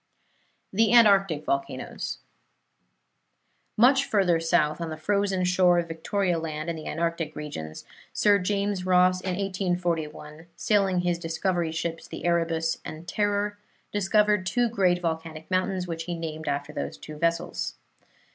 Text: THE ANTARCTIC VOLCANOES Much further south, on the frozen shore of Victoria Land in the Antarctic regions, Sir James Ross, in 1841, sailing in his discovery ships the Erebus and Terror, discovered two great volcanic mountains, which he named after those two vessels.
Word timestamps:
THE 0.73 0.91
ANTARCTIC 0.93 1.45
VOLCANOES 1.45 2.17
Much 3.77 4.03
further 4.03 4.39
south, 4.39 4.81
on 4.81 4.89
the 4.89 4.97
frozen 4.97 5.43
shore 5.43 5.77
of 5.77 5.87
Victoria 5.87 6.39
Land 6.39 6.71
in 6.71 6.75
the 6.75 6.87
Antarctic 6.87 7.35
regions, 7.35 7.85
Sir 8.11 8.39
James 8.39 8.83
Ross, 8.83 9.21
in 9.21 9.33
1841, 9.35 10.47
sailing 10.55 10.95
in 10.95 11.01
his 11.03 11.19
discovery 11.19 11.71
ships 11.71 12.07
the 12.07 12.25
Erebus 12.25 12.79
and 12.83 13.07
Terror, 13.07 13.59
discovered 13.91 14.47
two 14.47 14.69
great 14.69 14.99
volcanic 15.03 15.51
mountains, 15.51 15.85
which 15.85 16.05
he 16.05 16.15
named 16.17 16.47
after 16.47 16.73
those 16.73 16.97
two 16.97 17.17
vessels. 17.17 17.75